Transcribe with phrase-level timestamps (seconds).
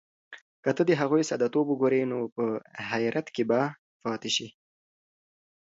[0.63, 2.43] که ته د هغوی ساده توب وګورې، نو په
[2.89, 3.61] حیرت کې به
[4.03, 4.47] پاتې شې.